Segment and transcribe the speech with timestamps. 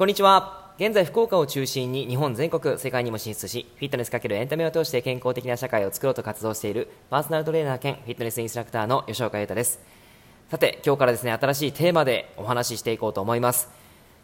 [0.00, 0.72] こんにちは。
[0.78, 9.78] 現在福岡を中心に日本全国世界にも進出しフィットネスかけるエンタメを通して健康的な社会を作ろうと活動しているパーソナルトレーナー兼フィットネスインストラクターの吉岡優太です。
[10.48, 13.68] さて今日からですね新しいテーマでお話ししていこうと思います。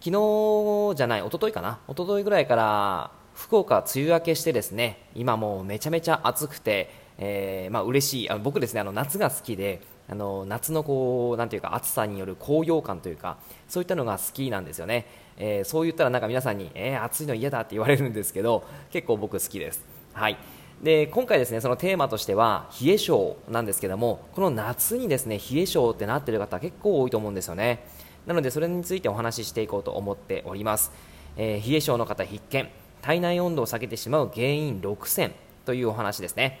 [0.00, 1.78] 昨日じゃない一昨日かな？
[1.88, 15.21] 一昨日ぐらいから福岡梅雨明けしてですね今もうめちゃめちゃ暑くて、えー、まあ嬉しいあ僕ですねあの夏が好きであの夏のこうなんていうか暑さによる高揚感というかそういったのが好きなんですよね。
[15.36, 19.84] えー、そう言ったらなんか皆さんに、えー、暑いの嫌だって言われるんですけど結構僕好きです。
[20.12, 20.36] はい。
[20.82, 27.86] で今回ですねそのテーマとしては冷え性なんですけどもこの夏にですね冷え性ってなってる方結構多いと思うんですよね。
[28.26, 30.92] なのでそれについてお話ししていこうと思っております、
[31.36, 32.68] えー、冷え性の方必見。
[33.00, 35.32] 体内温度を下げてしまう原因6選
[35.64, 36.60] というお話ですね。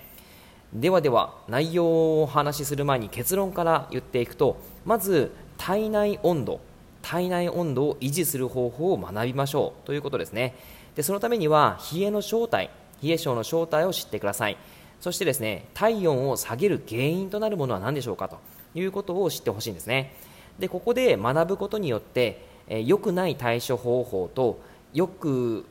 [0.74, 1.86] ではでは内容
[2.20, 6.60] をお話しする前に結論から言っていくとまず体内温度
[7.02, 10.54] 体内温度を維持する方法を学びましょうということですね。
[10.96, 12.70] でそのためには冷えの正体
[13.02, 14.56] 冷え性の正体を知ってください。
[15.00, 18.38] そしてですね体温を下げる原因となるものは何でしょうかと
[18.74, 20.14] いうことを知ってほしいんですね。
[20.58, 24.60] でここで学ぶことによってえ良くない対処方法と
[24.92, 25.66] よく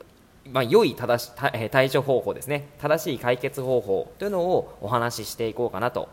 [0.50, 1.30] まあ、良い正し
[1.70, 2.68] 対処方法ですね。
[2.80, 6.08] 正しい解決方法というのをお話ししていこうかなと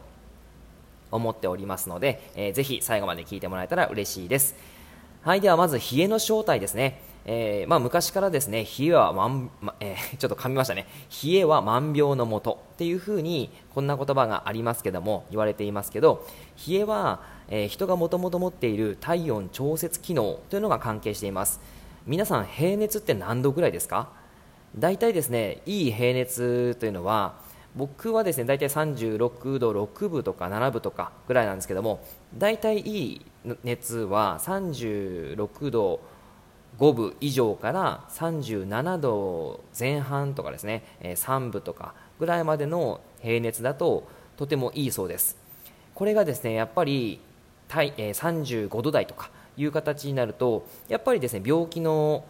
[1.11, 4.55] 思っておりますので、えー、ぜひ最後まで聞いてもらえたら嬉しいです。
[5.21, 10.87] はいではまず冷えの正体ですね、えー、まあ、昔からですね冷えは万、まえー、ちょっと噛みましたね。
[11.23, 12.63] 冷えは万病のもと。
[12.75, 16.25] っていうふうにこんな言葉がありますけども言われていますけど
[16.65, 21.59] 冷えは、えー、人がもともと持っている体温調節機能というのが関係しています。
[22.07, 24.07] 皆さん平熱って何度ぐらいですか？
[24.77, 27.41] 大体ですねいい平熱というのは
[27.75, 32.03] 僕はですね大体36度6分とか7分とかぐらいなんですけども
[32.37, 33.25] 大体いい
[33.63, 36.01] 熱は36度
[36.79, 45.37] 5分以上から37度前半とかですね3分とかぐらいまでの平熱だととてもいいそうです。
[45.93, 47.19] これがですねやっぱり
[47.67, 52.23] 35度台とかいう形になるとやっぱりですね病気の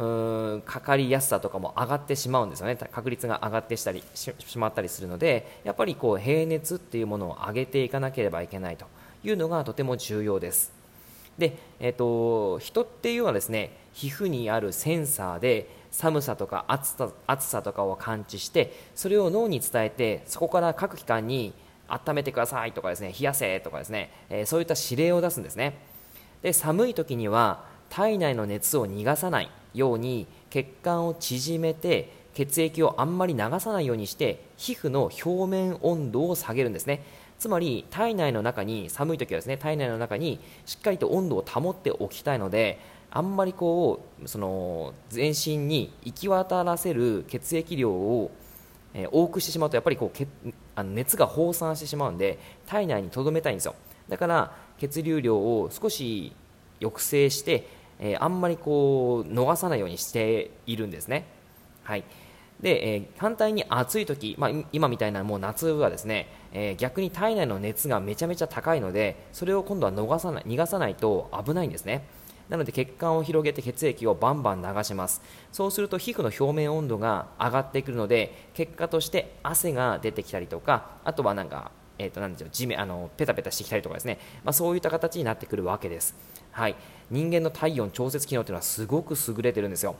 [0.00, 2.76] うんかかりやすさとかも上がってしまうんですよね。
[2.76, 8.86] 確率が上がってしたりしまったりするのでやっぱりこう平熱っていうものを上げていかなければいけないと
[9.22, 10.72] いうのがとても重要です。
[11.36, 21.52] で、えーと、人っていうのはですね皮膚にあるセンサーで寒さとか暑さ暑さとかを感知してそれを脳に伝えてそこから各機関に
[21.88, 25.78] 温めてくださいとかですね冷やせとかですね、えー、そういった指令を出すんですね。
[26.40, 37.02] で寒い時には体内の熱を逃がさないように血管を縮めて血液をあんまり流さないようにして皮膚の表面温度を下げるんですね。
[37.38, 42.78] つまり体内の中に寒い時はですね体内の中にしっかりと温度を保っておきたいので
[43.10, 48.30] あんまりこうその全身に行き渡らせる血液量を、
[48.92, 53.74] え多くしてしまうとやっぱりこうあの熱が放散してしまうんで体内に留めたいんですよ。
[54.08, 56.32] だから血流量を少し
[56.80, 61.26] 抑制してえー、あんまりこう逃さないようにしているんですね。
[61.84, 62.04] はい。
[62.60, 72.04] で、えー、反対に暑い時、まあ、今みたいなもう夏はですね、えー、逆に体内の熱がめちゃめちゃ高いのでそれを今度は逃さない逃がさないと危ないんですね。
[72.48, 75.22] なので血管を広げて血液をバンバン流します。
[75.52, 86.14] そうすると皮膚の表面温度が上がってくるので結果として汗が出てきたりとかあとはなんかえーと、なんでしょう地面あのペタペタしてきたりとかですね、まあ、そういった形になってくるわけです、
[86.50, 86.74] はい、
[87.10, 89.94] 人間の体温調節機能というのはすごく優れてるんですよ。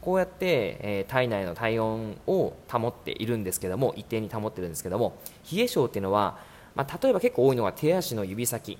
[0.00, 5.18] こうやって、えー、体内の体温を保っているんですけども一定に保っているんですけども
[5.52, 6.38] 冷え性っていうのは、
[6.74, 8.78] まあ、例えば結構多いのは手足の指先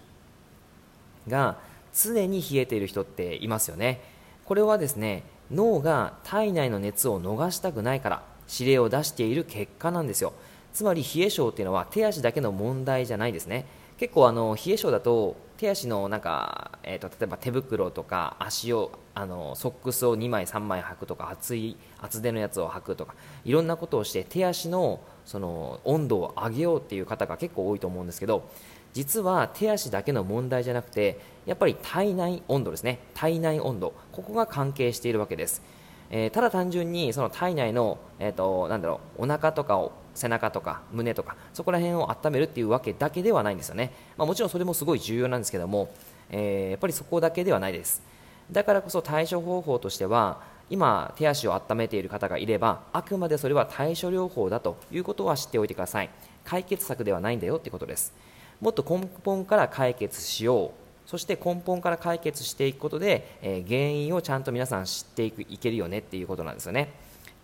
[1.28, 1.58] が
[1.92, 4.00] 常に冷えている人っていますよね。
[4.46, 10.32] これはですね脳が体内の熱を逃したくないから指令を出している結果なんですよ。
[10.72, 13.66] つまり冷え性っていうのは手足だけの問題じゃないですね。
[13.98, 28.48] 結構あの冷え性だと手足のなんか、えーと、例えば手袋とか足をあのソックスを2枚3枚履くとか厚い厚手のやつを履くとかいろんなことをして手足のその温度を上げようっていう方が結構多いと思うんですけど
[28.94, 32.98] 実は手足だけの問題じゃなくてやっぱり体内温度ですね。
[33.14, 33.92] 体内温度。
[34.12, 35.62] ここが関係しているわけです。
[36.10, 45.90] えー、ただ単純にその体内の、えーと、なんだろうお腹とかを背中とか胸とかそこら辺を温めるっていうわけだけではないんですよね、まあ、もちろんそれもすごい重要なんですけども、
[46.30, 48.02] えー、やっぱりそこだけではないです。
[48.50, 56.10] だからこそ対処方法としては今手足を温めている方がいればあくまでそれは対処療法だということは知っておいてください。
[56.44, 58.12] 解決策ではないんだよってことです。
[58.60, 61.08] もっと根本から解決しよう。
[61.08, 66.92] そして根本から解決していくことで、えー、原因をちゃんと皆さん知っていくいけるよねっていうことなんですよね。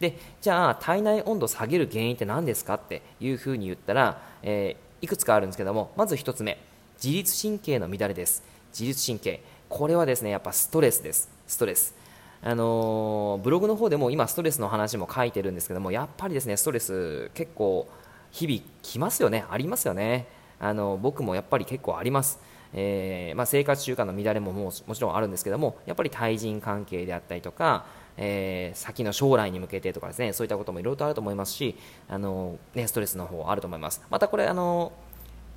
[0.00, 6.58] でじゃあ体内温度を下げる原因って何ですかっていうふうに言ったら、えー、いくつかあるんですけどもまず1つ目
[7.02, 8.42] 自律神経の乱れです。
[8.72, 9.40] 自律神経。
[9.68, 11.30] これはですねやっぱストレスです。
[11.46, 11.94] ストレス。
[12.42, 17.88] あのー、ブログの方でも今ストレスの話も書いてるんですけどもやっぱりですねストレス結構
[18.30, 19.44] 日々来ますよね。
[19.50, 20.26] ありますよね。
[20.58, 22.38] あの僕もやっぱり結構あります。
[22.74, 31.76] えー、まあ、生活習慣の乱れもももちろんあるんですけどもやっぱり対人関係であったりとか、えー、先の将来に向けてとかですねそういったこともいろいろとあると思いますし
[32.08, 34.02] あの、ね、ストレスの方あると思います。
[34.10, 34.92] またこれあの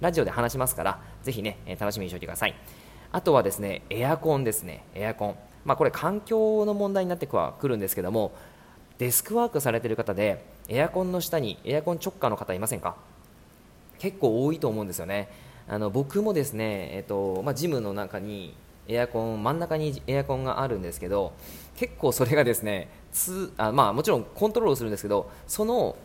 [0.01, 2.55] ラジオで話しますからぜひね楽しみにしておいてください。
[3.11, 4.83] あとはですねエアコンですね。
[4.93, 5.35] エアコン。
[5.65, 8.31] まあ、これ環境の問題になってはくるんですけども
[8.97, 12.95] デスクワークされている方でエアコンの下にエアコン直下の方いませんか？
[13.97, 15.29] 結構多いと思うんですよね。
[15.67, 18.55] あの僕もですね、えっとまあ、ジムの中に
[18.89, 21.31] エアコン真ん中にエアコンがあるんですけど
[21.77, 25.95] 結構それがですねつあ、まあ、もちろんコントロールするんですけどその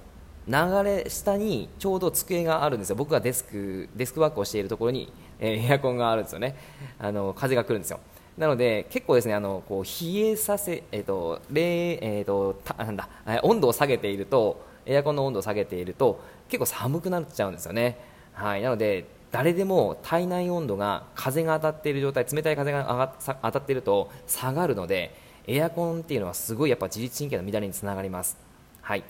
[0.46, 0.54] 流
[0.84, 2.96] れ下にちょうど机があるんですよ。
[2.96, 6.54] 僕がデスクデスクワークをしているところに、えー、エアコンがあるんですよね。
[6.98, 8.00] あの風が来るんですよ。
[8.36, 13.08] なので結構ですねあのこう冷えさせえっ、ー、と冷えっ、ー、となんだ
[13.42, 17.98] 温度を下げているとエアコンの温度を下げていると結構寒くなっちゃうんですよね。
[18.34, 18.62] はい。
[18.62, 25.12] なので誰でも体内温度が風が当たっている状態冷たい風が当たっていると下がるので
[25.48, 28.36] エアコンっていうのはすごいやっぱ自律神経の乱れにつながります。
[28.80, 29.02] はい。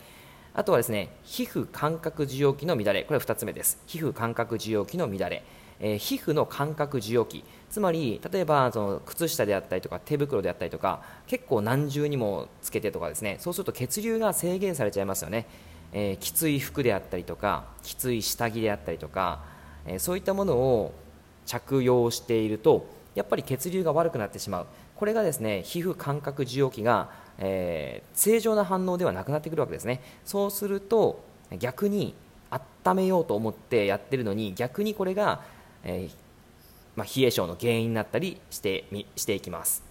[0.55, 3.03] あとはですね皮膚感覚受容器の乱れ。
[3.03, 3.79] これは2つ目です。
[3.87, 5.45] 皮膚感覚受容器の乱れ、
[5.79, 7.45] えー、皮膚の感覚受容器。
[7.69, 13.37] つまり例えばその靴下であったりとか手袋であったりとか結構何重にもつけてとかですね。
[13.41, 15.45] そうすると血流が制限されちゃいますよね、
[15.93, 19.53] えー、きつい服であったりとかきつい下着であったりとか
[19.87, 20.93] えそういったものを
[21.47, 24.67] 着用しているとやっぱり血流が悪くなってしまう。
[24.97, 30.01] これがですね皮膚感覚受容器が、えー、正常な反応ではなくなってくるわけですね。
[30.25, 31.23] そうすると
[31.59, 32.15] 逆に
[32.51, 35.43] 温めようと思ってやってるのに逆にこれが、
[35.83, 36.15] えー、
[36.97, 38.85] まあ、冷え性の原因になったりして
[39.17, 39.83] していきます、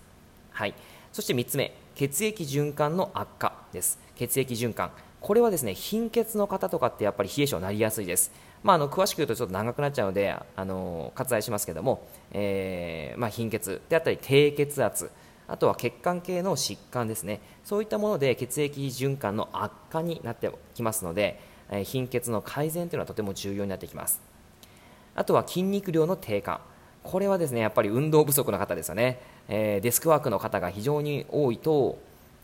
[0.51, 0.73] はい、
[1.11, 3.99] そして3つ目血液割の悪化です。
[4.15, 4.91] 血液循環。
[5.23, 8.29] これはですね貧血の方とかってやっぱり冷え性になりやすいです。
[8.61, 15.09] まあ、あの詳しく言うとちょっと長くなっちゃうのであの割愛しますけども、えー、まあ、貧血であったり低血圧
[15.47, 17.39] あとは血管系の疾患ですね。
[17.63, 21.39] そういったもので血液循環の悪化になってきますので、
[21.71, 24.21] えー、貧血の改善というのはとても重要になってきます。
[25.15, 26.59] あとは筋肉量の低下。
[27.01, 31.97] これはですねやっぱり運動不足の方ですよね、えー、デスクワークの方が非常に多いと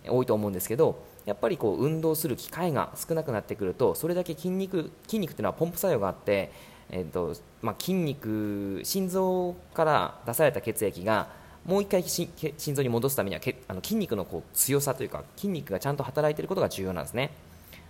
[0.08, 6.52] 多いと思うんですけどやっぱりこう運動する機会が少なくなってくるとそれだけ筋肉筋肉っていうのはポンプ作用があって、
[6.90, 11.28] えーとまあ、筋肉心臓から出された血液が
[11.66, 12.30] もう一回心
[12.74, 17.30] 臓に戻すためにはけあの筋肉のこう強さというか筋肉がちゃんと働いていることが重要なんですね、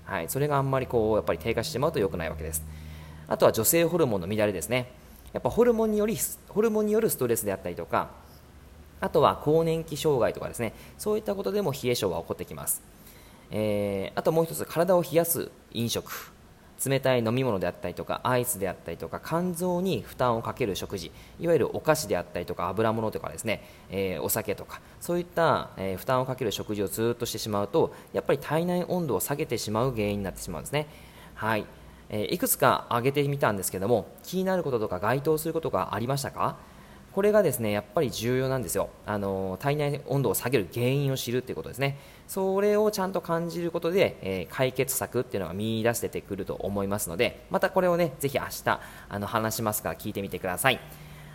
[0.04, 2.62] はい、それがあんまりこうやっぱり低下してしまうと良くないわけです。
[3.28, 4.92] あとは女性ホルモンの乱れですね。
[5.32, 6.18] やっぱホルモンにより
[6.50, 8.10] ホルモンによるストレスであったりとか
[9.00, 10.74] あとは更年期障害とかですね。
[10.98, 12.82] そういったことでも冷え性は起こってきます。
[13.52, 16.32] えー、あともう一つ体を冷やす飲食。
[16.86, 21.12] 冷たい飲み物であったりとかアイスであったりとか肝臓に負担をかける食事。
[21.38, 24.80] いわゆるお菓子であったりとか油物とかですね、えー、お酒とか。
[25.02, 30.88] そういった、えー、負担をかける食事をずっとしてしまうとやっぱり体内温度を下げてしまう原因になってしまうんですね。
[31.36, 31.66] はい、
[32.08, 36.56] えー、いくつか挙げてみたんですけども気になることとか該当することがありましたか？
[37.14, 38.90] これがですねやっぱり重要なんですよ。
[39.06, 41.98] あの体内温度を下げる原因を知るということですね。
[42.28, 50.80] それをちゃんと感じることで、えー、解決策っていうのが見出せてくると思いますのでまたこれをねぜひ明日あの話しますから聞いてみてください。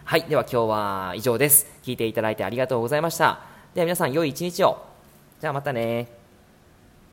[0.05, 1.67] はいでは今日は以上です。
[1.83, 3.41] 聞いていただいてありがとうございました。
[3.75, 4.83] では皆さん良い一日を。
[5.41, 6.24] じゃあまたね。